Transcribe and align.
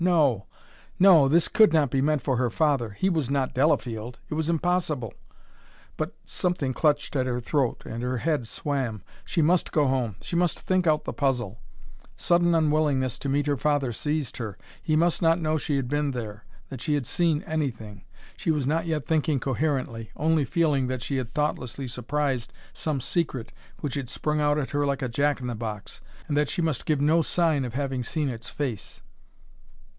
No, 0.03 0.47
no! 0.97 1.27
this 1.27 1.47
could 1.47 1.73
not 1.73 1.91
be 1.91 2.01
meant 2.01 2.23
for 2.23 2.37
her 2.37 2.49
father 2.49 2.93
he 2.97 3.07
was 3.07 3.29
not 3.29 3.53
Delafield 3.53 4.17
it 4.29 4.33
was 4.33 4.49
impossible! 4.49 5.13
But 5.95 6.15
something 6.25 6.73
clutched 6.73 7.15
at 7.15 7.27
her 7.27 7.39
throat, 7.39 7.83
and 7.85 8.01
her 8.01 8.17
head 8.17 8.47
swam. 8.47 9.03
She 9.23 9.43
must 9.43 9.71
go 9.71 9.85
home; 9.85 10.15
she 10.19 10.35
must 10.35 10.59
think 10.61 10.87
out 10.87 11.03
the 11.03 11.13
puzzle. 11.13 11.59
Sudden 12.17 12.55
unwillingness 12.55 13.19
to 13.19 13.29
meet 13.29 13.45
her 13.45 13.57
father 13.57 13.93
seized 13.93 14.37
her. 14.37 14.57
He 14.81 14.95
must 14.95 15.21
not 15.21 15.39
know 15.39 15.59
she 15.59 15.75
had 15.75 15.87
been 15.87 16.09
there, 16.09 16.45
that 16.69 16.81
she 16.81 16.95
had 16.95 17.05
seen 17.05 17.43
anything. 17.43 18.03
She 18.35 18.49
was 18.49 18.65
not 18.65 18.87
yet 18.87 19.05
thinking 19.05 19.39
coherently, 19.39 20.09
only 20.15 20.45
feeling 20.45 20.87
that 20.87 21.03
she 21.03 21.17
had 21.17 21.31
thoughtlessly 21.35 21.85
surprised 21.87 22.51
some 22.73 23.01
secret, 23.01 23.51
which 23.81 23.93
had 23.93 24.09
sprung 24.09 24.41
out 24.41 24.57
at 24.57 24.71
her 24.71 24.83
like 24.83 25.03
a 25.03 25.09
jack 25.09 25.41
in 25.41 25.45
the 25.45 25.53
box, 25.53 26.01
and 26.27 26.35
that 26.35 26.49
she 26.49 26.59
must 26.63 26.87
give 26.87 27.01
no 27.01 27.21
sign 27.21 27.63
of 27.63 27.75
having 27.75 28.03
seen 28.03 28.29
its 28.29 28.49
face. 28.49 29.03